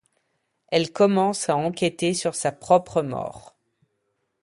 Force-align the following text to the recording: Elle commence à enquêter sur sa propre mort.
Elle 0.69 0.91
commence 0.91 1.47
à 1.47 1.55
enquêter 1.55 2.15
sur 2.15 2.33
sa 2.33 2.51
propre 2.51 3.03
mort. 3.03 3.55